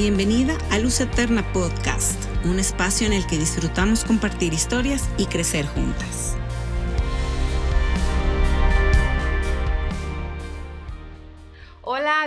[0.00, 5.66] Bienvenida a Luz Eterna Podcast, un espacio en el que disfrutamos compartir historias y crecer
[5.66, 6.39] juntas.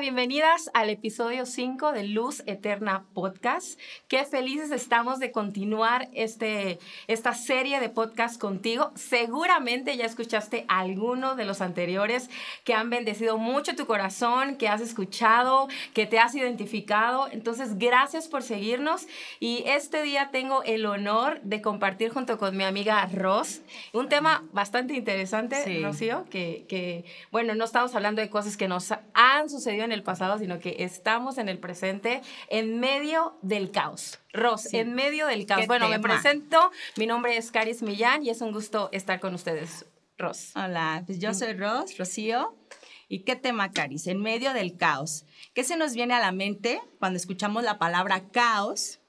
[0.04, 3.79] Bienvenidas al episodio 5 de Luz Eterna Podcast.
[4.09, 6.77] Qué felices estamos de continuar este,
[7.07, 8.91] esta serie de podcast contigo.
[8.95, 12.29] Seguramente ya escuchaste alguno de los anteriores
[12.65, 17.29] que han bendecido mucho tu corazón, que has escuchado, que te has identificado.
[17.31, 19.07] Entonces, gracias por seguirnos.
[19.39, 23.61] Y este día tengo el honor de compartir junto con mi amiga Ross
[23.93, 28.92] un tema bastante interesante, Rocío, que, que, bueno, no estamos hablando de cosas que nos
[29.14, 34.20] han sucedió en el pasado, sino que estamos en el presente, en medio del caos.
[34.31, 35.67] Ros, en medio del caos.
[35.67, 39.86] Bueno, me presento, mi nombre es Caris Millán y es un gusto estar con ustedes,
[40.17, 40.52] Ros.
[40.56, 41.36] Hola, pues yo mm.
[41.36, 42.56] soy Ros, Rocío.
[43.08, 44.08] ¿Y qué tema, Caris?
[44.08, 45.25] En medio del caos.
[45.53, 49.00] ¿Qué se nos viene a la mente cuando escuchamos la palabra caos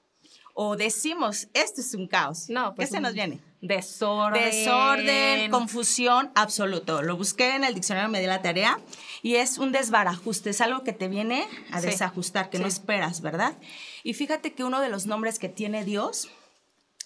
[0.53, 2.49] o decimos, esto es un caos?
[2.49, 3.39] No, pues ¿Qué se nos viene?
[3.61, 4.43] Desorden.
[4.43, 7.01] Desorden, confusión, absoluto.
[7.01, 8.79] Lo busqué en el diccionario, me di la tarea
[9.23, 13.57] y es un desbarajuste, es algo que te viene a desajustar, que no esperas, ¿verdad?
[14.03, 16.29] Y fíjate que uno de los nombres que tiene Dios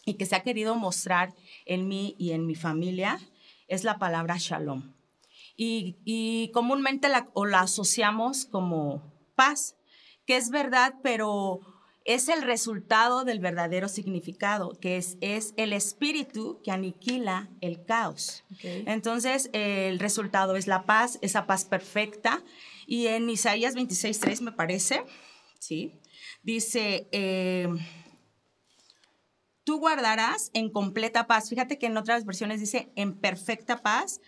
[0.06, 1.33] y que se ha querido mostrar
[1.66, 3.19] en mí y en mi familia
[3.67, 4.94] es la palabra shalom.
[5.61, 9.75] Y, comúnmente la, o la asociamos como paz,
[10.25, 11.59] que es verdad, pero
[12.10, 18.44] es el resultado del verdadero significado, que es, es el espíritu que aniquila el caos.
[18.64, 22.44] Entonces, el resultado es la paz, esa paz perfecta.
[22.88, 25.04] Y en Isaías 26.3 me parece,
[25.60, 26.00] ¿sí?
[26.42, 27.68] Dice, eh,
[29.64, 31.48] tú guardarás en completa paz.
[31.48, 34.20] Fíjate que en otras versiones dice en perfecta paz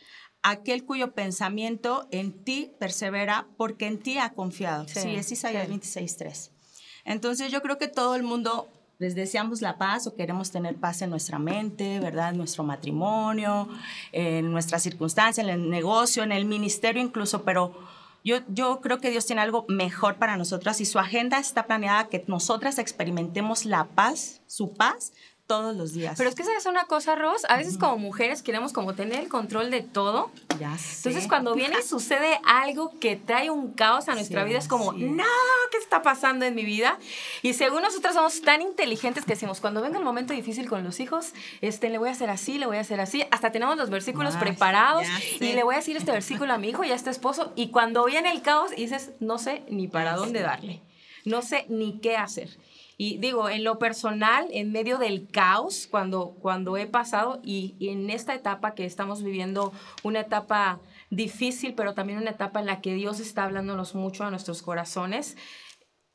[0.44, 4.88] aquel cuyo pensamiento en ti persevera porque en ti ha confiado.
[4.88, 6.61] Sí, es Isaías 26.3.
[7.06, 8.68] Entonces yo creo que todo el mundo
[9.00, 12.30] les deseamos la paz o queremos tener paz en nuestra mente, ¿verdad?
[12.30, 13.68] En nuestro matrimonio,
[14.12, 17.76] en nuestra circunstancia, en el negocio, en el ministerio incluso, pero
[18.24, 22.10] yo, yo creo que Dios tiene algo mejor para nosotras y su agenda está planeada
[22.10, 25.14] que nosotras experimentemos la paz, su paz,
[25.52, 26.16] todos los días.
[26.18, 29.28] Pero es que es una cosa, Ros, a veces como mujeres queremos como tener el
[29.28, 30.32] control de todo.
[30.62, 31.10] Ya sé.
[31.10, 34.94] Entonces cuando viene y sucede algo que trae un caos a nuestra vida, es como,
[34.94, 35.26] no,
[35.70, 36.98] ¿qué está pasando en mi vida?
[37.42, 41.02] Y según nosotros somos tan inteligentes que decimos, cuando venga el momento difícil con los
[41.02, 43.26] hijos, este, le voy a hacer así, le voy a hacer así.
[43.30, 45.04] Hasta tenemos los versículos preparados
[45.42, 47.52] y le voy a decir este versículo a mi hijo y a este esposo.
[47.58, 50.82] Y cuando viene el caos, dices, no sé ni para dónde darle.
[51.26, 52.58] No sé ni qué hacer.
[53.04, 58.12] Y digo, en lo personal, en medio del caos, cuando, cuando he pasado y, en
[58.12, 59.74] esta etapa que estamos viviendo,
[60.04, 60.80] una etapa
[61.10, 65.36] difícil, pero también una etapa en la que Dios está hablándonos mucho a nuestros corazones,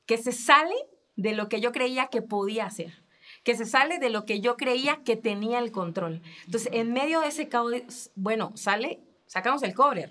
[0.06, 0.76] que se sale
[1.16, 3.04] de lo que yo creía que podía hacer
[3.42, 6.22] que se sale de lo que yo creía que tenía el control.
[6.44, 7.72] Entonces, en medio de ese caos,
[8.14, 10.08] bueno, sale, sacamos el cobre,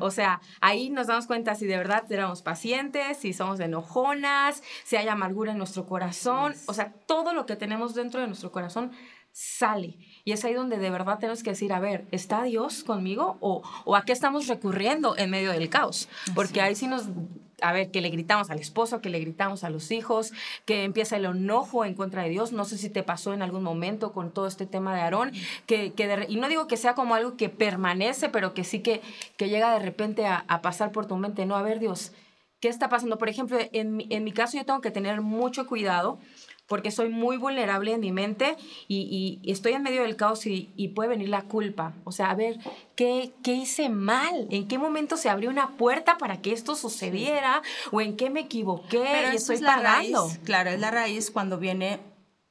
[0.00, 4.96] o sea, ahí nos damos cuenta si de verdad éramos pacientes, si somos enojonas, si
[4.96, 6.54] hay amargura en nuestro corazón.
[6.66, 8.92] O sea, todo lo que tenemos dentro de nuestro corazón
[9.32, 9.96] sale.
[10.24, 13.62] Y es ahí donde de verdad tenemos que decir, a ver, ¿está Dios conmigo o,
[13.84, 16.08] o a qué estamos recurriendo en medio del caos?
[16.34, 17.06] Porque ahí sí nos
[17.62, 20.32] a ver, que le gritamos al esposo, que le gritamos a los hijos,
[20.64, 22.52] que empieza el enojo en contra de Dios.
[22.52, 25.32] No sé si te pasó en algún momento con todo este tema de Aarón,
[25.66, 29.00] que, que y no digo que sea como algo que permanece, pero que sí que,
[29.36, 31.46] que llega de repente a, a pasar por tu mente.
[31.46, 32.12] No, a ver, Dios,
[32.60, 33.18] ¿qué está pasando?
[33.18, 36.18] Por ejemplo, en, en mi caso yo tengo que tener mucho cuidado
[36.72, 38.56] porque soy muy vulnerable en mi mente
[38.88, 41.92] y, estoy en medio del caos y, puede venir la culpa.
[42.04, 42.60] O sea, a ver,
[42.96, 44.46] ¿qué, ¿qué, hice mal?
[44.48, 47.60] ¿En qué momento se abrió una puerta para que esto sucediera?
[47.90, 50.30] ¿O en qué me equivoqué y estoy es pagando?
[50.44, 52.00] claro, es la raíz cuando viene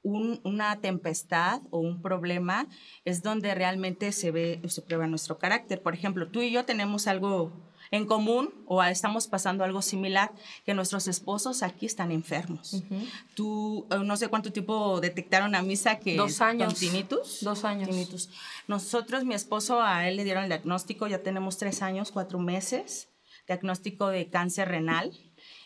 [0.03, 2.67] una tempestad o un problema,
[3.05, 5.81] es donde realmente se ve, se prueba nuestro carácter.
[5.81, 7.51] Por ejemplo, tú y yo tenemos algo
[7.91, 10.31] en común o estamos pasando algo similar,
[10.65, 12.81] que nuestros esposos aquí están enfermos.
[13.35, 16.15] Tú, eh, no sé cuánto tiempo detectaron a Misa que...
[16.15, 16.75] Dos años.
[16.75, 17.39] tinnitus.
[17.41, 17.89] Dos años.
[18.67, 23.09] Nosotros, mi esposo, a él le dieron el diagnóstico, ya tenemos tres años, cuatro meses,
[23.45, 25.11] diagnóstico de cáncer renal.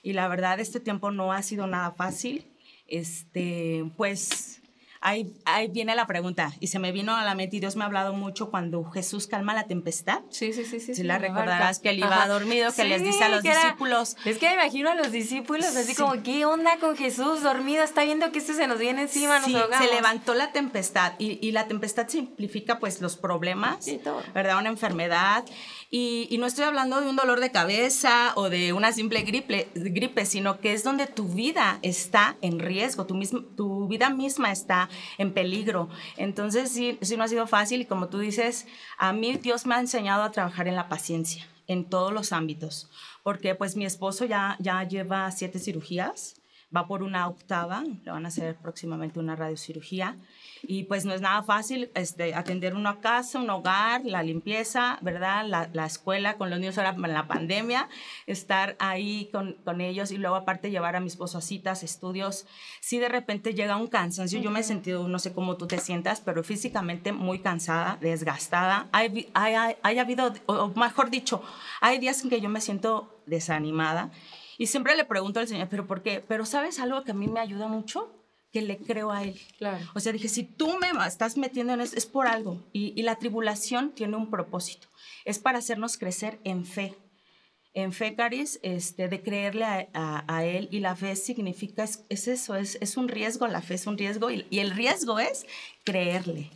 [0.02, 2.52] Y la verdad, este tiempo no ha sido nada fácil.
[2.88, 4.62] Este, pues
[5.06, 7.84] ahí, ahí viene la pregunta y se me vino a la mente y Dios me
[7.84, 10.22] ha hablado mucho cuando Jesús calma la tempestad.
[10.32, 10.96] Sí, sí, sí, sí.
[10.96, 14.18] Si la recordarás que él iba dormido, que les dice a los discípulos.
[14.26, 17.84] es que me imagino a los discípulos así como, ¿qué onda con Jesús dormido?
[17.84, 21.52] Está viendo que esto se nos viene encima, nos Se levantó la tempestad y, y,
[21.52, 23.86] la tempestad simplifica pues los problemas,
[24.34, 24.58] ¿verdad?
[24.58, 25.46] Una enfermedad.
[25.92, 29.70] Y, y, no estoy hablando de un dolor de cabeza o de una simple gripe,
[29.76, 34.52] gripe sino que es donde tu vida está en riesgo, tu, mismo, tu vida misma
[34.52, 35.90] está en peligro.
[36.18, 39.76] Entonces, sí, sí no ha sido fácil y como tú dices, a mí Dios me
[39.76, 42.90] ha enseñado a trabajar en la paciencia, en todos los ámbitos,
[43.24, 46.36] porque pues mi esposo ya, ya lleva siete cirugías,
[46.76, 50.18] va por una octava, le van a hacer próximamente una radiocirugía
[50.64, 55.46] y pues no es nada fácil este, atender una casa, un hogar, la limpieza, ¿verdad?
[55.46, 57.88] La, la escuela con los niños ahora en la pandemia,
[58.26, 62.46] estar ahí con, con, ellos y luego aparte llevar a mi esposo a citas, estudios.
[62.82, 65.78] Si de repente llega un cansancio, yo me he sentido, no sé cómo tú te
[65.78, 68.88] sientas, pero físicamente muy cansada, desgastada.
[68.92, 71.44] Hay, hay, hay habido, o mejor dicho,
[71.82, 74.12] hay días en que yo me siento desanimada.
[74.58, 76.24] Y siempre le pregunto al Señor, ¿pero por qué?
[76.28, 78.12] Pero ¿sabes algo que a mí me ayuda mucho?
[78.52, 79.38] que le creo a Él.
[79.58, 79.86] Claro.
[79.96, 82.64] O sea, dije, si tú me estás metiendo en eso, es por algo.
[82.72, 84.88] Y, la tribulación tiene un propósito.
[85.26, 86.96] Es para hacernos crecer en fe.
[87.74, 90.70] En fe, Caris, este, de creerle a, Él.
[90.72, 94.32] Y la fe significa, es, eso, es, es, un riesgo, la fe es un riesgo.
[94.32, 95.46] Y, y el riesgo es
[95.84, 96.50] creerle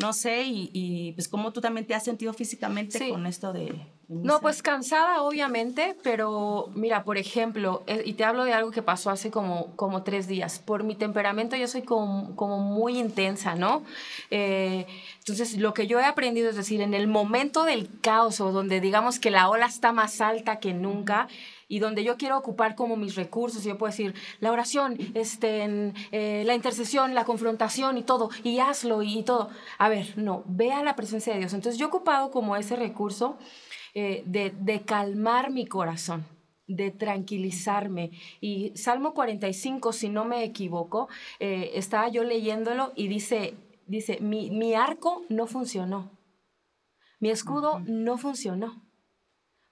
[0.00, 3.74] no sé, y, pues cómo tú también te has sentido físicamente con esto de...
[4.12, 8.82] No, pues cansada, obviamente, pero mira, por ejemplo, eh, y te hablo de algo que
[8.82, 10.58] pasó hace como, como tres días.
[10.58, 13.84] Por mi temperamento yo soy como, como muy intensa, ¿no?
[14.32, 14.84] Eh,
[15.20, 18.80] entonces, lo que yo he aprendido es decir, en el momento del caos o donde
[18.80, 21.28] digamos que la ola está más alta que nunca,
[21.68, 25.92] y donde yo quiero ocupar como mis recursos, y yo puedo decir, la oración, este,
[26.10, 29.50] eh, la intercesión, la confrontación y todo, y hazlo y, todo.
[29.78, 31.52] A ver, no, vea la presencia de Dios.
[31.52, 33.38] Entonces yo he ocupado como ese recurso
[33.94, 36.24] eh, de, calmar mi corazón
[36.66, 38.12] de tranquilizarme.
[38.40, 41.08] Y Salmo 45, si no me equivoco,
[41.38, 43.54] eh, estaba yo leyéndolo y dice,
[43.86, 46.10] dice, mi, mi arco no funcionó,
[47.18, 48.89] mi escudo no funcionó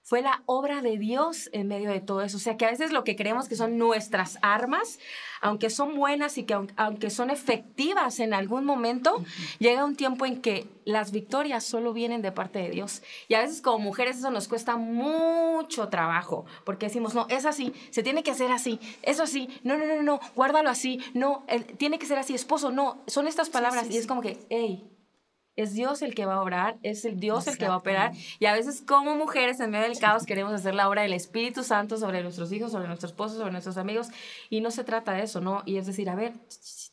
[0.09, 2.37] fue la obra de Dios en medio de todo eso.
[2.37, 4.97] O sea, que a veces lo que creemos que son nuestras armas,
[5.39, 9.23] aunque son buenas y que aunque son efectivas en algún momento,
[9.59, 13.03] llega un tiempo en que las victorias solo vienen de parte de Dios.
[13.27, 17.71] Y a veces como mujeres eso nos cuesta mucho trabajo, porque decimos, no, es así,
[17.91, 21.45] se tiene que hacer así, eso así, no, no, no, no, guárdalo así, no,
[21.77, 24.89] tiene que ser así, esposo, no, son estas palabras y es como que, hey,
[25.59, 28.13] es Dios el que va a obrar, es el Dios el que va a operar.
[28.39, 31.63] Y a veces como mujeres en medio del caos queremos hacer la obra del Espíritu
[31.63, 34.07] Santo sobre nuestros hijos, sobre nuestros esposos, sobre nuestros amigos.
[34.49, 35.61] Y no se trata de eso, ¿no?
[35.65, 36.31] Y es decir, a ver,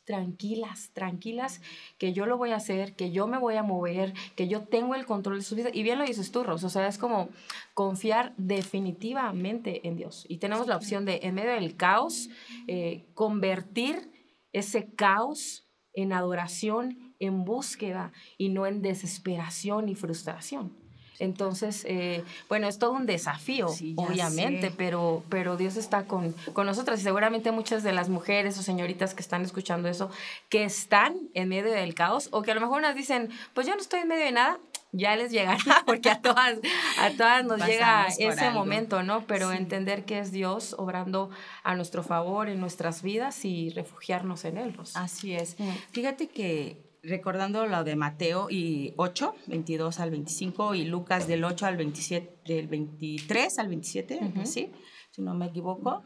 [0.03, 1.61] tranquilas, tranquilas,
[1.97, 4.95] que yo lo voy a hacer, que yo me voy a mover, que yo tengo
[4.95, 5.69] el control de su vida.
[5.71, 7.29] Y bien lo dices tú, Ros, o sea, es como
[7.73, 10.25] confiar definitivamente en Dios.
[10.27, 12.29] Y tenemos la opción de, en medio del caos,
[12.67, 14.11] eh, convertir
[14.51, 20.71] ese caos en adoración en búsqueda y no en desesperación y frustración.
[21.19, 26.99] Entonces, eh, bueno, es todo un desafío, obviamente, pero, pero Dios está con, con nosotras
[26.99, 30.11] y seguramente muchas de las mujeres o señoritas que están escuchando eso,
[30.49, 33.73] que están en medio del caos o que a lo mejor nos dicen, pues yo
[33.73, 34.59] no estoy en medio de nada,
[34.91, 36.59] ya les llegará, porque a todas,
[36.99, 39.25] a todas nos llega ese momento, ¿no?
[39.25, 41.29] Pero entender que es Dios obrando
[41.63, 44.75] a nuestro favor en nuestras vidas y refugiarnos en Él.
[44.93, 45.59] Así es.
[45.59, 45.69] Mm.
[45.91, 51.65] Fíjate que recordando lo de Mateo y 8, 22 al 25 y Lucas del 8
[51.65, 54.71] al 27, del 23 al 27, ¿sí?
[55.17, 56.03] Si no me equivoco,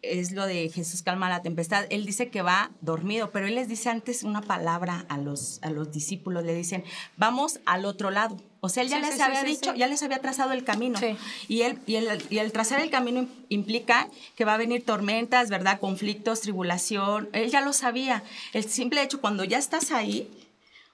[0.00, 1.84] es lo de Jesús calma la tempestad.
[1.90, 5.68] Él dice que va dormido, pero él les dice antes una palabra a los, a
[5.68, 6.82] los discípulos, le dicen,
[7.18, 8.38] vamos al otro lado.
[8.60, 10.98] O sea, él ya les había dicho, ya les había trazado el camino.
[11.46, 15.50] Y, él, y, el, y el trazar el camino implica que va a venir tormentas,
[15.50, 15.78] ¿verdad?
[15.78, 17.28] Conflictos, tribulación.
[17.34, 18.22] Él ya lo sabía.
[18.54, 20.26] El simple hecho, cuando ya estás ahí,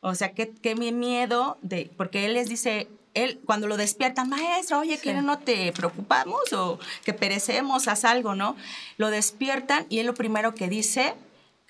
[0.01, 4.81] o sea, qué, qué miedo de, porque él les dice, él cuando lo despiertan, maestro,
[4.81, 8.57] oye, que no te preocupamos o que perecemos, haz algo, ¿no?
[8.97, 11.15] Lo despiertan y él lo primero que dice,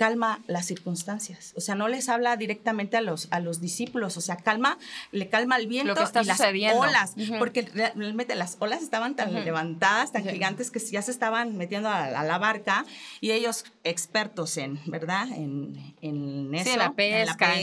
[0.01, 1.53] calma las circunstancias.
[1.57, 4.79] O sea, no les habla directamente a los, a los discípulos, o sea, calma,
[5.13, 10.25] le calma el viento y las olas, porque realmente las olas estaban tan levantadas, tan
[10.27, 12.87] gigantes, que ya se estaban metiendo a, la barca
[13.21, 15.29] y ellos expertos en, ¿verdad?
[15.33, 17.61] En, en eso, la pesca,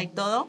[0.00, 0.48] y todo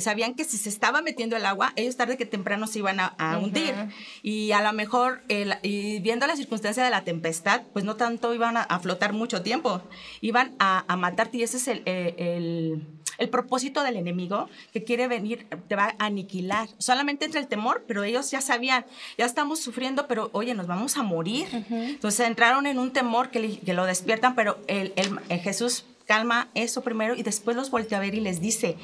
[0.00, 3.38] sabían que si se estaba metiendo el agua, ellos tarde que temprano se iban a,
[3.42, 3.74] hundir.
[4.22, 5.22] Y a lo mejor,
[5.62, 9.82] y viendo la circunstancia de la tempestad, pues no tanto iban a, flotar mucho tiempo,
[10.20, 11.82] iban a, matarte y ese es eh,
[12.18, 12.86] el,
[13.18, 16.68] el, propósito del enemigo que quiere venir, te va a aniquilar.
[16.78, 18.84] Solamente entre el temor, pero ellos ya sabían,
[19.18, 21.46] ya estamos sufriendo, pero oye, nos vamos a morir.
[21.70, 26.82] Entonces entraron en un temor que, que lo despiertan, pero el, el Jesús calma eso
[26.82, 28.76] primero y después los voltea a ver y les dice,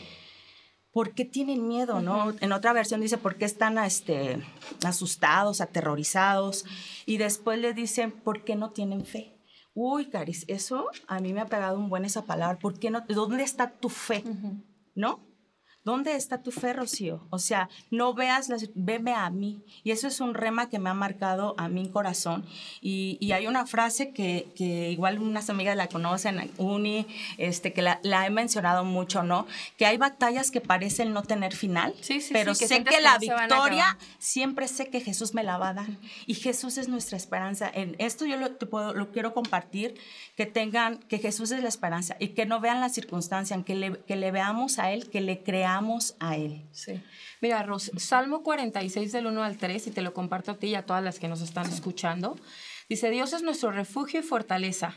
[0.93, 2.01] ¿por qué tienen miedo?
[2.01, 2.33] ¿no?
[2.41, 4.43] En otra versión dice, ¿por qué están este,
[4.85, 6.65] asustados, aterrorizados?
[7.07, 9.39] Y después le dicen, ¿por qué no tienen fe?
[9.75, 12.59] Uy, Caris, eso a mí me ha pegado un buen esa palabra.
[12.59, 13.03] ¿Por qué no?
[13.09, 14.23] ¿Dónde está tu fe?
[14.95, 15.21] ¿No?
[15.85, 17.27] ¿Dónde está tu fe, Rocío?
[17.31, 19.65] O sea, no veas, las, veme a mí.
[19.83, 22.47] Y eso es un rema que me ha marcado a mi corazón.
[22.81, 24.47] Y, hay una frase que,
[24.91, 29.47] igual unas amigas la conocen, Uni, este, que la, he mencionado mucho, ¿no?
[29.77, 33.99] Que hay batallas que parecen no tener final, sí, sí, pero sé que, la victoria,
[34.19, 35.89] siempre sé que Jesús me la va a dar.
[36.27, 37.71] Y Jesús es nuestra esperanza.
[37.73, 39.95] En esto yo lo, puedo, lo quiero compartir,
[40.37, 43.99] que tengan, que Jesús es la esperanza y que no vean la circunstancia, que le,
[44.01, 45.72] que le veamos a Él, que le creamos
[46.19, 46.67] a Él.
[46.73, 47.01] Sí.
[47.41, 50.75] Mira, Ros, Salmo 46 del 1 al 3, y te lo comparto a ti y
[50.75, 52.37] a todas las que nos están escuchando,
[52.89, 54.95] dice, Dios es nuestro refugio y fortaleza.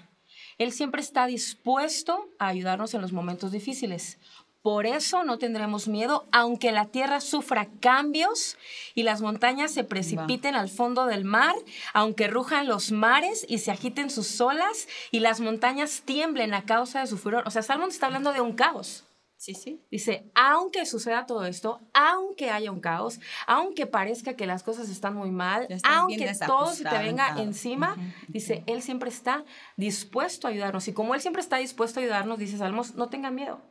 [0.57, 4.17] Él siempre está dispuesto a ayudarnos en los momentos difíciles.
[4.61, 8.57] Por eso no tendremos miedo, aunque la tierra sufra cambios
[8.95, 11.53] y las montañas se precipiten al fondo del mar,
[11.93, 17.01] aunque rujan los mares y se agiten sus olas y las montañas tiemblen a causa
[17.01, 17.43] de su furor.
[17.45, 19.03] O sea, Salmo está hablando de un caos.
[19.45, 19.79] Sí, sí.
[19.91, 25.13] Dice, aunque suceda todo esto, aunque haya un caos, aunque parezca que las cosas están
[25.13, 27.95] muy mal, aunque todo se te venga encima,
[28.27, 29.45] dice, Él siempre está
[29.77, 30.87] dispuesto a ayudarnos.
[30.87, 33.61] Y como Él siempre está dispuesto a ayudarnos, dice Salmos, no tengan miedo,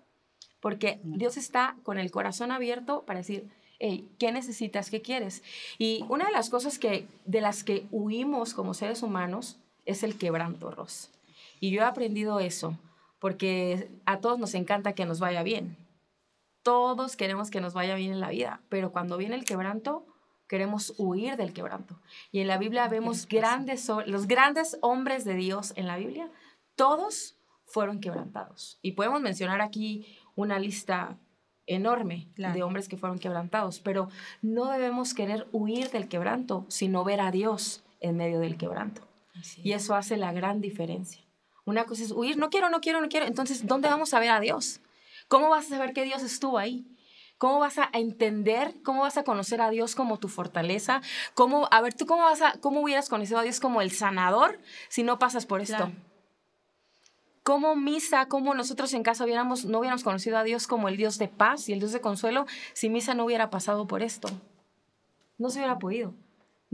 [0.61, 3.51] porque Dios está con el corazón abierto para decir,
[3.81, 4.91] hey, ¿qué necesitas?
[4.91, 5.43] ¿Qué quieres?
[5.77, 10.19] Y una de las cosas que, de las que huimos como seres humanos es el
[10.19, 11.11] quebranto, Ros.
[11.59, 12.79] Y yo he aprendido eso
[13.25, 15.79] porque a todos nos encanta que nos vaya bien.
[16.63, 20.05] Todos queremos que nos vaya bien en la vida, pero cuando viene el quebranto,
[20.47, 21.99] queremos huir del quebranto.
[22.33, 26.31] Y en la Biblia vemos grandes, los grandes hombres de Dios en la Biblia,
[26.77, 28.79] todos fueron quebrantados.
[28.83, 31.17] Y podemos mencionar aquí una lista
[31.65, 34.11] enorme de hombres que fueron quebrantados, pero
[34.43, 39.01] no debemos querer huir del quebranto, sino ver a Dios en medio del quebranto.
[39.63, 41.24] Y eso hace la gran diferencia.
[41.65, 43.27] Una cosa es huir, no quiero, no quiero, no quiero.
[43.27, 44.81] Entonces, ¿dónde vamos a ver a Dios?
[45.29, 46.87] ¿Cómo vas a saber que Dios estuvo ahí?
[47.39, 51.01] ¿Cómo vas a entender, cómo vas a conocer a Dios como tu fortaleza?
[51.35, 54.61] ¿Cómo, a ver, tú cómo vas a, cómo hubieras conocido a Dios como el sanador
[54.89, 55.91] si no pasas por esto?
[57.43, 61.19] ¿Cómo misa, cómo nosotros en casa hubiéramos, no hubiéramos conocido a Dios como el Dios
[61.19, 64.29] de paz y el Dios de consuelo si misa no hubiera pasado por esto?
[65.37, 66.15] No se hubiera podido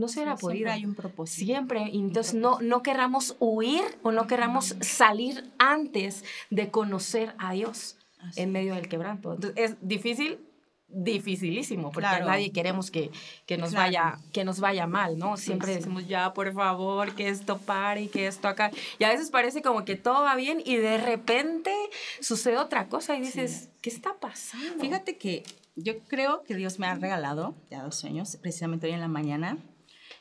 [0.01, 0.57] no se hubiera podido.
[0.57, 1.45] Siempre hay un propósito.
[1.45, 1.89] Siempre.
[1.93, 7.95] Entonces, no, no querramos huir o no querramos salir antes de conocer a Dios
[8.35, 9.33] en medio del quebranto.
[9.33, 10.39] Entonces, es difícil,
[10.87, 13.11] dificilísimo, porque nadie queremos que,
[13.45, 15.37] que, nos vaya, que nos vaya mal, ¿no?
[15.37, 18.71] Siempre decimos, ya, por favor, que esto pare y que esto acá.
[18.97, 21.73] Y a veces parece como que todo va bien y de repente
[22.19, 24.81] sucede otra cosa y dices, ¿qué está pasando?
[24.81, 25.43] Fíjate que
[25.75, 29.57] yo creo que Dios me ha regalado ya dos sueños, precisamente hoy en la mañana,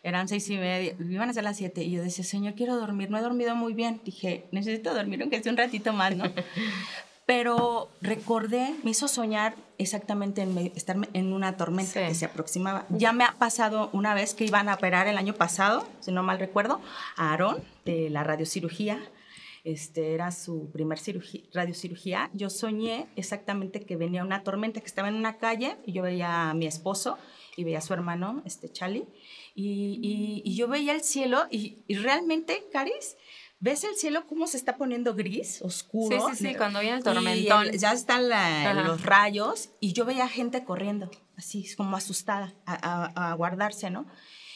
[0.03, 3.11] eran seis y media, iban a ser las siete, y yo decía, Señor, quiero dormir,
[3.11, 4.01] no he dormido muy bien.
[4.05, 6.25] Dije, necesito dormir, aunque sea un ratito más, ¿no?
[7.27, 12.87] Pero recordé, me hizo soñar exactamente en estar en una tormenta que se aproximaba.
[12.89, 16.25] Ya me ha pasado una vez que iban a operar el año pasado, si no
[16.25, 16.81] mal recuerdo,
[17.17, 18.99] a Aarón de la radiocirugía.
[19.63, 22.31] Este era su primer cirugía, radiocirugía.
[22.33, 26.51] Yo soñé exactamente que venía una tormenta, que estaba en una calle y yo veía
[26.51, 27.17] a mi esposo
[27.57, 29.07] y veía a su hermano, este Charlie,
[29.55, 33.17] y, y, yo veía el cielo y, y, realmente, Caris,
[33.59, 36.29] ves el cielo cómo se está poniendo gris, oscuro.
[36.31, 37.71] Sí, sí, sí, cuando viene el tormentón.
[37.73, 38.29] ya están
[38.87, 44.07] los rayos y yo veía gente corriendo, así como asustada, a, a, guardarse, ¿no?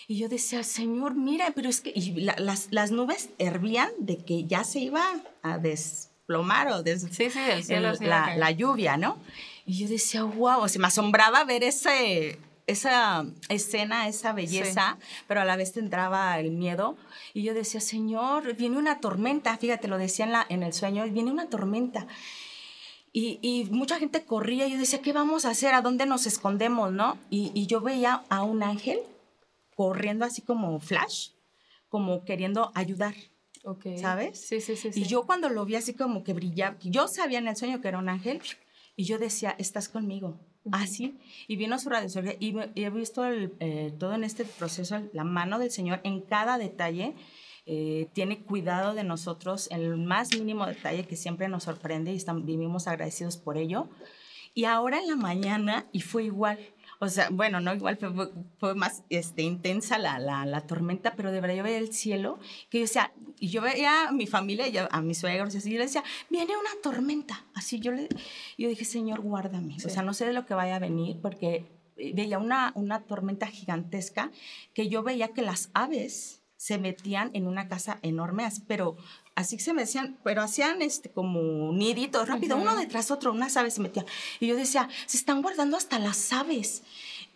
[0.06, 4.44] Y yo decía, Señor, mira, pero es que y las, las, nubes hervían de que
[4.44, 5.02] ya se iba
[5.42, 9.18] a desplomar o des, sí, sí, el cielo la, la, lluvia, ¿no?
[9.64, 15.40] Y yo decía, wow, o sea, me asombraba ver ese, esa escena, esa belleza, pero
[15.40, 16.96] a la vez te entraba el miedo.
[17.34, 21.04] Y yo decía, Señor, viene una tormenta, fíjate, lo decía en, la, en el sueño,
[21.10, 22.06] viene una tormenta.
[23.12, 25.72] Y, y, mucha gente corría y yo decía, ¿qué vamos a hacer?
[25.72, 26.90] ¿A dónde nos escondemos?
[26.92, 27.16] ¿no?
[27.30, 28.98] Y, y yo veía a un ángel
[29.76, 31.30] corriendo así como flash,
[31.88, 33.14] como queriendo ayudar.
[33.62, 33.98] Okay.
[33.98, 34.38] ¿Sabes?
[34.40, 34.90] Sí, sí, sí.
[34.94, 37.88] Y yo cuando lo vi así como que brillaba, yo sabía en el sueño que
[37.88, 38.42] era un ángel
[38.94, 40.38] y yo decía, estás conmigo
[40.72, 42.08] así, y vino su radio
[42.40, 47.14] y, he visto eh, todo en este proceso, la mano del Señor en cada detalle.
[47.66, 52.16] Eh, tiene cuidado de nosotros en el más mínimo detalle que siempre nos sorprende y
[52.16, 53.88] estamos, vivimos agradecidos por ello.
[54.52, 56.58] Y ahora en la mañana, y fue igual,
[57.04, 58.12] o sea, bueno, no igual, fue,
[58.58, 62.38] fue más este, intensa la, la, la, tormenta, pero de verdad yo veía el cielo,
[62.70, 65.70] que yo decía, y yo veía a mi familia, y a, mis suegros, y así,
[65.70, 67.44] yo le decía, viene una tormenta.
[67.54, 68.08] Así yo le,
[68.56, 69.76] yo dije, Señor, guárdame.
[69.84, 73.46] O sea, no sé de lo que vaya a venir, porque veía una, una tormenta
[73.46, 74.30] gigantesca
[74.72, 78.96] que yo veía que las aves se metían en una casa enorme, pero
[79.34, 83.74] así se me decían, pero hacían este como niditos rápido, uno detrás otro, unas aves
[83.74, 84.06] se metían.
[84.40, 86.82] Y yo decía, se están guardando hasta las aves.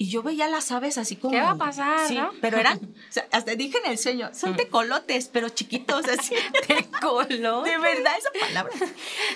[0.01, 1.33] Y yo veía las aves así como.
[1.33, 2.07] ¿Qué va a pasar?
[2.07, 2.95] Sí, pero eran,
[3.33, 6.37] hasta dije en el sueño, son tecolotes, pero chiquitos, así.
[6.69, 7.41] ¿Tecolotes?
[7.41, 8.73] De verdad, esa palabra.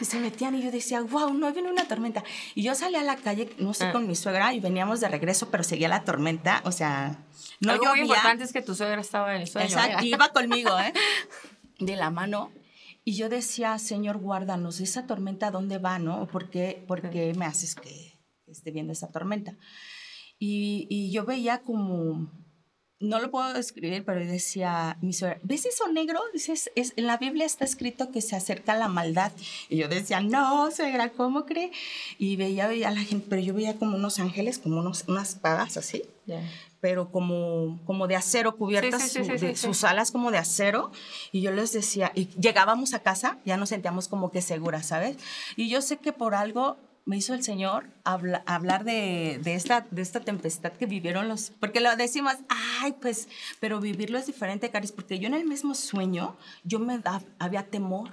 [0.00, 2.22] Y se metían y yo decía, wow, no viene una tormenta.
[2.54, 3.92] Y yo salí a la calle, no sé, ah.
[3.92, 7.18] con mi suegra y veníamos de regreso, pero seguía la tormenta, o sea.
[7.58, 9.66] No Algo muy importante es que tu suegra estaba en el sueño.
[9.66, 10.92] Exacto, iba conmigo, ¿eh?
[11.80, 12.52] De la mano.
[13.04, 16.28] Y yo decía, Señor, guárdanos, esa tormenta, ¿dónde va, no?
[16.28, 18.16] ¿Por qué, por qué me haces que
[18.46, 19.56] esté viendo esa tormenta?
[20.44, 22.28] Y, y yo veía como,
[22.98, 26.18] no lo puedo describir, pero decía, mi suegra, ¿ves eso negro?
[26.32, 29.30] Dices, es, en la Biblia está escrito que se acerca la maldad.
[29.68, 31.70] Y yo decía, no, suegra, ¿cómo cree?
[32.18, 35.28] Y veía, veía a la gente, pero yo veía como unos ángeles, como unos, unas
[35.28, 36.02] espadas así
[36.82, 39.16] pero como, como de acero, cubiertas
[39.54, 40.90] sus alas como de acero.
[41.30, 45.16] Y yo les decía, y llegábamos a casa, ya nos sentíamos como que seguras, ¿sabes?
[45.54, 50.02] Y yo sé que por algo me hizo el Señor hablar de, de, esta, de
[50.02, 52.34] esta tempestad que vivieron los, porque lo decimos,
[52.80, 53.28] ay, pues,
[53.60, 57.00] pero vivirlo es diferente, Caris, porque yo en el mismo sueño, yo me
[57.38, 58.10] había temor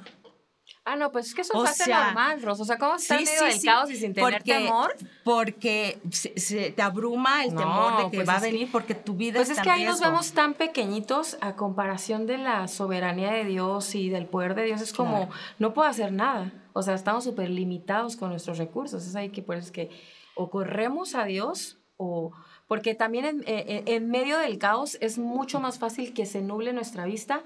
[0.85, 2.59] Ah, no, pues es que eso o hace normal, Ros.
[2.59, 4.95] O sea, ¿cómo estás sí, medio del caos y sin tener temor?
[5.23, 9.37] Porque se, te abruma el temor de que pues va a venir porque tu vida
[9.37, 13.93] Pues es que ahí nos vemos tan pequeñitos a comparación de la soberanía de Dios
[13.93, 14.81] y del poder de Dios.
[14.81, 15.29] Es como,
[15.59, 16.51] no puedo hacer nada.
[16.79, 19.05] O sea, estamos súper limitados con nuestros recursos.
[19.05, 19.89] Es ahí que por eso es que
[20.33, 22.31] o corremos a Dios o
[22.69, 27.03] porque también en, en, medio del caos es mucho más fácil que se nuble nuestra
[27.05, 27.43] vista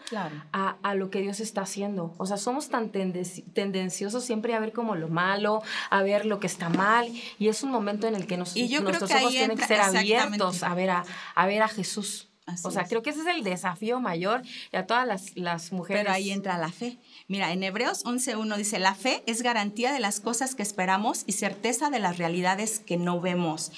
[0.52, 2.14] a, a, lo que Dios está haciendo.
[2.18, 6.48] O sea, somos tan tendenciosos siempre a ver como lo malo, a ver lo que
[6.48, 7.08] está mal,
[7.40, 10.76] y es un momento en el que nos, nuestros ojos tienen que ser abiertos a
[10.76, 12.33] ver a, a ver a Jesús
[12.64, 16.04] o sea, creo que ese es el desafío mayor y a todas las, las, mujeres.
[16.04, 16.98] Pero ahí entra la fe.
[17.28, 21.34] Mira, en Hebreos 11.1 dice, la fe es garantía de las cosas que esperamos y
[21.34, 23.72] certeza de las realidades que no vemos.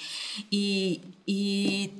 [0.50, 1.92] Y, y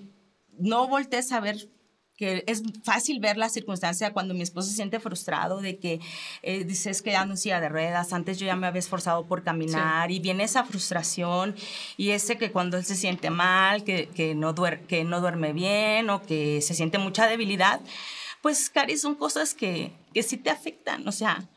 [0.58, 1.68] no voltees a ver
[2.16, 6.00] que es fácil ver la circunstancia cuando mi esposo se siente frustrado de que
[6.42, 9.42] eh, dices que ya no silla de ruedas, antes yo ya me había esforzado por
[9.42, 11.54] caminar y viene esa frustración
[11.96, 14.54] y ese que cuando él se siente mal, que, que, no,
[14.88, 17.80] que no duerme bien o que se siente mucha debilidad,
[18.40, 21.48] pues Cari, son cosas que, que sí te afectan, o sea,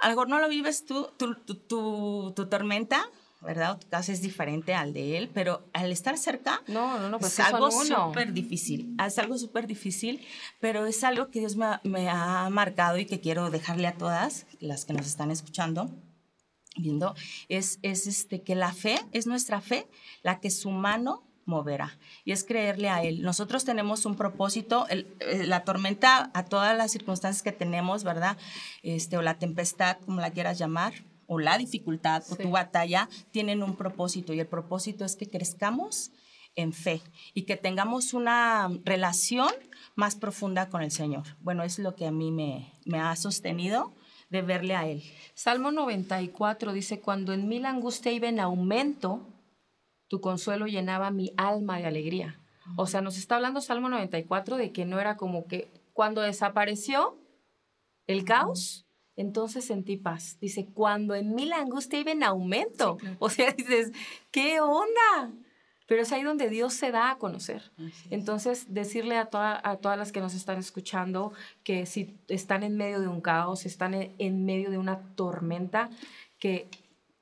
[0.00, 3.08] a lo mejor no lo vives tú, tu, tu, tu, tu tormenta,
[3.44, 3.78] ¿verdad?
[3.78, 7.38] Tu caso es diferente al de él, pero al estar cerca no, no, no, pues
[7.38, 8.96] es algo súper difícil.
[9.04, 10.26] Es algo súper difícil,
[10.60, 14.84] pero es algo que Dios me ha, marcado y que quiero dejarle a todas las
[14.84, 15.90] que nos están escuchando
[16.76, 17.14] viendo,
[17.48, 19.86] es, es este, que la fe, es nuestra fe
[20.22, 23.22] la que su mano moverá y es creerle a Él.
[23.22, 28.36] Nosotros tenemos un propósito, el, eh, la tormenta, a todas las circunstancias que tenemos, ¿verdad?
[28.82, 30.94] Este, o la tempestad, como la quieras llamar,
[31.26, 36.12] o la dificultad o tu batalla tienen un propósito y el propósito es que crezcamos
[36.56, 37.02] en fe
[37.34, 39.50] y que tengamos una relación
[39.94, 41.24] más profunda con el Señor.
[41.40, 43.92] Bueno, es lo que a mí me, me ha sostenido
[44.30, 45.02] de verle a Él.
[45.34, 49.26] Salmo 94 dice, cuando en mí la angustia iba en aumento,
[50.08, 52.40] tu consuelo llenaba mi alma de alegría.
[52.76, 57.18] O sea, nos está hablando Salmo 94 de que no era como que cuando desapareció
[58.06, 58.83] el caos,
[59.16, 60.38] entonces sentí paz.
[60.40, 62.98] Dice, cuando en mí la angustia iba en aumento.
[63.18, 63.92] O sea, dices,
[64.30, 65.32] ¿qué onda?
[65.86, 67.70] Pero es ahí donde Dios se da a conocer.
[68.10, 73.00] Entonces, decirle a, a todas las que nos están escuchando que si están en medio
[73.00, 75.90] de un caos, están en, medio de una tormenta,
[76.38, 76.68] que,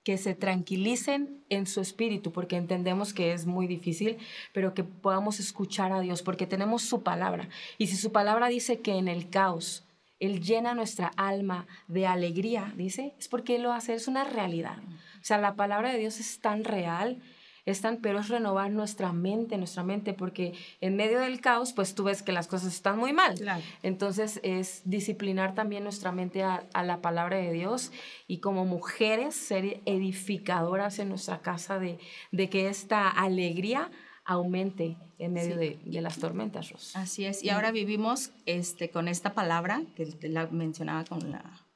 [0.04, 4.18] que se tranquilicen en su espíritu, porque entendemos que es muy difícil,
[4.52, 7.48] pero que podamos escuchar a Dios, porque tenemos su palabra.
[7.78, 9.84] Y si su palabra dice que en el caos,
[10.22, 14.78] él llena nuestra alma de alegría, dice, es porque Él lo hace, es una realidad.
[15.20, 17.20] O sea, la palabra de Dios es tan real
[17.64, 22.04] están, pero es renovar nuestra mente, nuestra mente, porque en medio del caos, pues tú
[22.04, 23.36] ves que las cosas están muy mal.
[23.82, 27.92] Entonces es disciplinar también nuestra mente a, la palabra de Dios
[28.26, 31.98] y como mujeres ser edificadoras en nuestra casa de,
[32.32, 33.90] de que esta alegría
[34.24, 36.94] aumente en medio de, las tormentas, Ros.
[36.96, 37.42] Así es.
[37.42, 41.66] Y ahora vivimos este, con esta palabra que la mencionaba con la,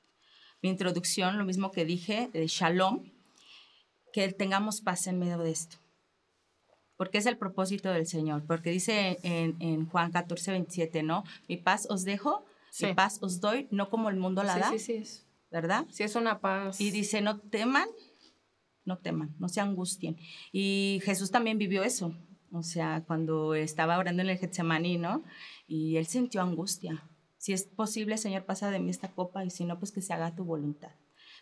[0.63, 3.05] mi introducción, lo mismo que dije, de shalom,
[4.13, 5.77] que tengamos paz en medio de esto.
[6.97, 8.45] Porque es el propósito del Señor.
[8.47, 11.25] Porque dice en, Juan 14, 27, ¿no?
[11.49, 12.45] Mi paz os dejo,
[12.81, 14.71] mi paz os doy, no como el mundo la da.
[14.71, 15.23] Sí, sí, sí.
[15.51, 15.87] ¿Verdad?
[15.91, 16.81] Sí, es una paz.
[16.81, 17.89] Y dice, no teman,
[18.85, 20.17] no teman, no se angustien.
[20.53, 22.15] Y Jesús también vivió eso.
[22.59, 25.25] O sea, cuando estaba orando en el Getsemaní, ¿no?
[25.67, 27.09] Y él sintió angustia.
[27.39, 30.13] Si es posible, Señor, pasa de mí esta copa y si no, pues que se
[30.13, 30.93] haga tu voluntad.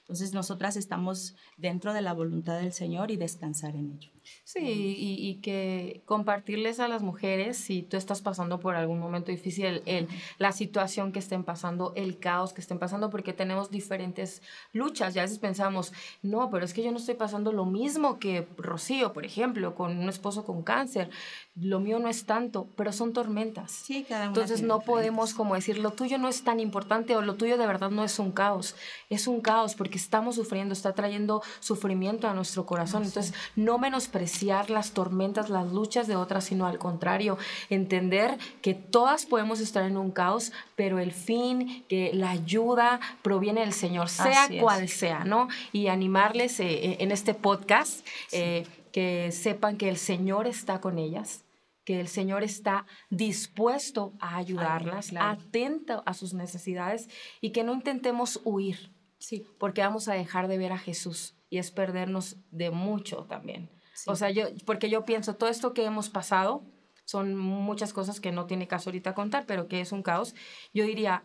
[0.01, 4.14] Entonces nosotras estamos dentro de la voluntad del Señor y descansar en ello.
[4.45, 9.83] Sí, y, que compartirles a las mujeres si tú estás pasando por algún momento difícil,
[9.85, 10.09] el,
[10.39, 15.15] la situación que estén pasando, el caos que estén pasando, porque tenemos diferentes luchas.
[15.15, 18.47] Ya a veces pensamos, no, pero es que yo no estoy pasando lo mismo que
[18.57, 21.11] Rocío, por ejemplo, con un esposo con cáncer.
[21.57, 23.73] Lo mío no es tanto, pero son tormentas.
[23.73, 27.35] Sí, cada Entonces no podemos como decir, lo tuyo no es tan importante o lo
[27.35, 28.75] tuyo de verdad no es un caos.
[29.11, 33.05] Es un caos porque estamos sufriendo, está trayendo sufrimiento a nuestro corazón.
[33.05, 37.37] Entonces no menos apreciar las tormentas, las luchas de otras, sino al contrario,
[37.69, 43.63] entender que todas podemos estar en un caos, pero el fin, que la ayuda proviene
[43.63, 45.49] del Señor, sea cual sea, ¿no?
[45.73, 50.99] Y animarles eh, eh, en este podcast eh, que sepan que el Señor está con
[50.99, 51.41] ellas
[51.85, 57.11] que el Señor está dispuesto a ayudarlas, atento a sus necesidades
[57.43, 59.47] y que no intentemos huir, sí.
[59.59, 63.69] porque vamos a dejar de ver a Jesús y es perdernos de mucho también.
[64.07, 66.63] O sea, yo, porque yo pienso, todo esto que hemos pasado
[67.05, 70.35] son muchas cosas que no tiene caso ahorita contar, pero que es un caos.
[70.73, 71.25] Yo diría,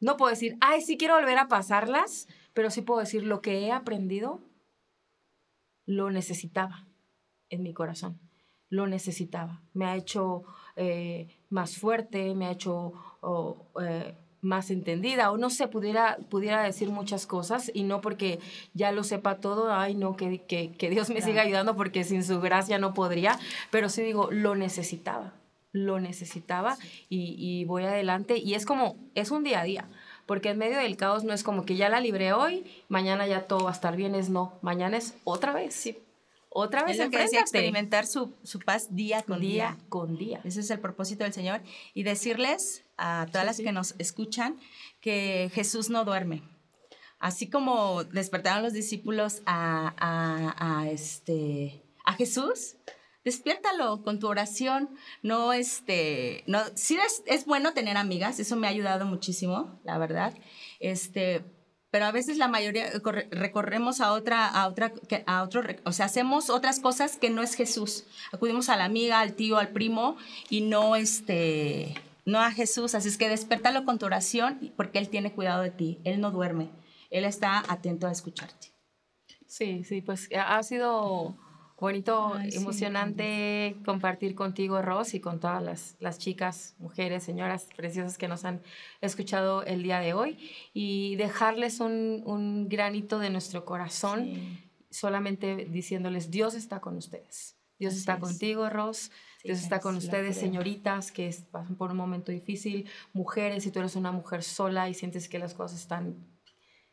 [0.00, 3.60] no puedo decir, ay, sí quiero volver a pasarlas, pero sí puedo decir, lo que
[3.60, 4.40] he aprendido,
[5.86, 6.86] lo necesitaba
[7.48, 8.20] en mi corazón,
[8.68, 9.62] lo necesitaba.
[9.74, 10.44] Me ha hecho
[10.76, 12.92] eh, más fuerte, me ha hecho
[13.80, 18.40] eh, más entendida o no sé, pudiera, pudiera decir muchas cosas y no porque
[18.74, 22.40] ya lo sepa todo, ay no, que, que, Dios me siga ayudando porque sin su
[22.40, 23.38] gracia no podría,
[23.70, 25.32] pero sí digo, lo necesitaba,
[25.70, 26.76] lo necesitaba
[27.08, 29.88] y, y, voy adelante y es como, es un día a día.
[30.24, 33.42] Porque en medio del caos no es como que ya la libré hoy, mañana ya
[33.48, 35.74] todo va a estar bien, es no, mañana es otra vez.
[35.74, 35.98] Sí
[36.54, 40.40] otra vez es que experimentar su, su, paz día con día, día, con día.
[40.44, 41.62] Ese es el propósito del Señor.
[41.94, 44.58] Y decirles a todas las que nos escuchan
[45.00, 46.42] que Jesús no duerme.
[47.18, 52.76] Así como despertaron los discípulos a, a, a este, a Jesús,
[53.24, 54.90] despiértalo con tu oración.
[55.22, 59.98] No, este, no, sí es, es, bueno tener amigas, eso me ha ayudado muchísimo, la
[59.98, 60.34] verdad.
[60.80, 61.44] Este,
[61.90, 62.90] pero a veces la mayoría
[63.30, 64.92] recorremos a otra, a otra,
[65.26, 68.04] a otro, o sea, hacemos otras cosas que no es Jesús.
[68.32, 70.16] Acudimos a la amiga, al tío, al primo
[70.48, 72.94] y no este, no a Jesús.
[72.94, 76.00] Así es que despertalo con tu oración porque Él tiene cuidado de ti.
[76.04, 76.70] Él no duerme.
[77.10, 78.68] Él está atento a escucharte.
[79.46, 81.36] Sí, sí, pues ha sido
[81.82, 88.28] bonito, emocionante compartir contigo, Ros, y con todas las, las, chicas, mujeres, señoras preciosas que
[88.28, 88.62] nos han
[89.00, 90.38] escuchado el día de hoy
[90.72, 97.56] y dejarles un, un granito de nuestro corazón, solamente diciéndoles, Dios está con ustedes.
[97.80, 99.10] Dios está contigo, Ros.
[99.44, 103.96] Dios está con ustedes, señoritas que pasan por un momento difícil, mujeres, si tú eres
[103.96, 106.16] una mujer sola y sientes que las cosas están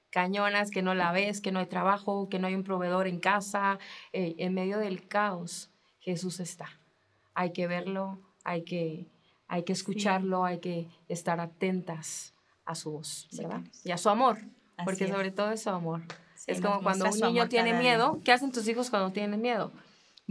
[0.09, 3.19] cañonas, que no la ves, que no hay trabajo, que no hay un proveedor en
[3.19, 3.79] casa,
[4.13, 6.67] eh, en medio del caos, Jesús está.
[7.35, 9.07] Hay que verlo, hay que,
[9.47, 12.33] hay que escucharlo, hay que estar atentas
[12.65, 13.61] a su voz, ¿verdad?
[13.83, 14.39] y a su amor,
[14.83, 16.01] porque sobre todo es su amor.
[16.47, 19.71] es como cuando un niño tiene miedo, ¿qué hacen tus hijos cuando tienen miedo?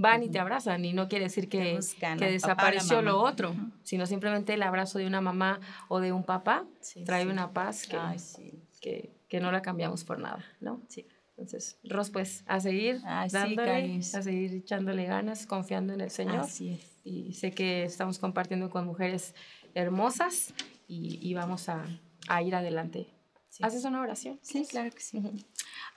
[0.00, 1.78] Van y te abrazan y no quiere decir que,
[2.18, 6.64] que desapareció lo otro, sino simplemente el abrazo de una mamá o de un papá
[7.04, 7.98] trae una paz que,
[8.80, 10.82] que que no la cambiamos por nada, ¿no?
[10.88, 11.06] Sí.
[11.36, 16.40] Entonces, Ros, pues a seguir dándole, a seguir echándole ganas, confiando en el Señor.
[16.40, 17.00] Así es.
[17.04, 19.34] Y sé que estamos compartiendo con mujeres
[19.74, 20.52] hermosas
[20.88, 21.84] y, vamos a,
[22.42, 23.06] ir adelante.
[23.60, 24.40] ¿Haces una oración?
[24.42, 25.22] Sí, claro que sí.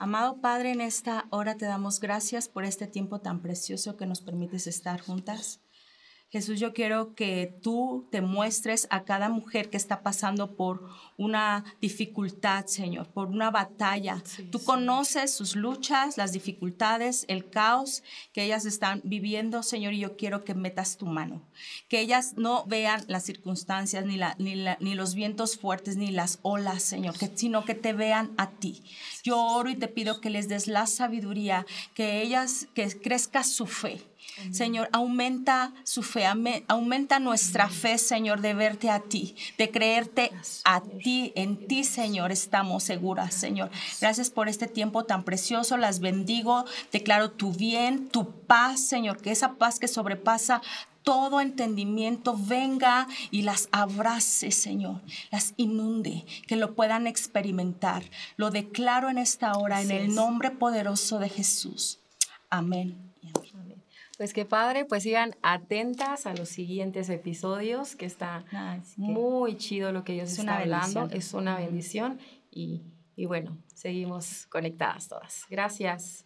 [0.02, 4.20] Amado Padre, en esta hora te damos gracias por este tiempo tan precioso que nos
[4.20, 5.60] permites estar juntas.
[6.32, 11.62] Jesús, yo quiero que tú te muestres a cada mujer que está pasando por una
[11.78, 14.22] dificultad, Señor, por una batalla.
[14.50, 20.16] tú conoces sus luchas, las dificultades, el caos que ellas están viviendo, Señor, y yo
[20.16, 21.42] quiero que metas tu mano.
[21.88, 26.38] Que ellas no vean las circunstancias, ni, la, ni, ni los vientos fuertes, ni las
[26.40, 28.82] olas, Señor, que, sino que te vean a ti.
[29.22, 33.66] Yo oro y te pido que les des la sabiduría, que ellas, que crezca su
[33.66, 34.00] fe
[34.50, 36.24] Señor, aumenta su fe,
[36.68, 40.32] aumenta nuestra fe, Señor, de verte a ti, de creerte
[40.64, 43.70] a ti, en ti, Señor, estamos seguras, Señor.
[44.00, 49.30] Gracias por este tiempo tan precioso, las bendigo, declaro tu bien, tu paz, Señor, que
[49.30, 50.62] esa paz que sobrepasa
[51.02, 58.04] todo entendimiento venga y las abrace, Señor, las inunde, que lo puedan experimentar.
[58.36, 61.98] Lo declaro en esta hora, en el nombre poderoso de Jesús.
[62.50, 63.12] Amén.
[64.22, 68.44] Pues qué padre, pues sigan atentas a los siguientes episodios, que está
[68.96, 72.84] muy chido lo que ellos están hablando, es una bendición y,
[73.16, 75.44] y bueno, seguimos conectadas todas.
[75.50, 76.24] Gracias.